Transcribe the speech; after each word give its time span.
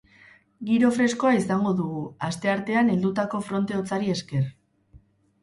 Giro 0.69 0.87
freskoa 0.95 1.33
izango 1.39 1.73
dugu, 1.81 1.99
asteartean 2.29 2.91
heldutako 2.95 3.43
fronte 3.51 3.79
hotzari 3.83 4.13
esker. 4.17 4.51